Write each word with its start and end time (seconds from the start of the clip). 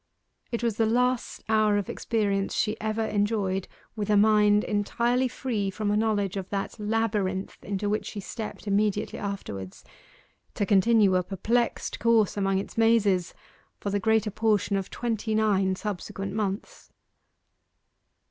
It 0.51 0.63
was 0.63 0.77
the 0.77 0.87
last 0.87 1.43
hour 1.47 1.77
of 1.77 1.87
experience 1.87 2.55
she 2.55 2.75
ever 2.81 3.05
enjoyed 3.05 3.67
with 3.95 4.09
a 4.09 4.17
mind 4.17 4.63
entirely 4.63 5.27
free 5.27 5.69
from 5.69 5.91
a 5.91 5.95
knowledge 5.95 6.37
of 6.37 6.49
that 6.49 6.79
labyrinth 6.79 7.63
into 7.63 7.87
which 7.87 8.07
she 8.07 8.19
stepped 8.19 8.65
immediately 8.65 9.19
afterwards 9.19 9.83
to 10.55 10.65
continue 10.65 11.15
a 11.15 11.21
perplexed 11.21 11.99
course 11.99 12.35
along 12.35 12.57
its 12.57 12.79
mazes 12.79 13.35
for 13.77 13.91
the 13.91 13.99
greater 13.99 14.31
portion 14.31 14.75
of 14.75 14.89
twenty 14.89 15.35
nine 15.35 15.75
subsequent 15.75 16.33
months. 16.33 16.91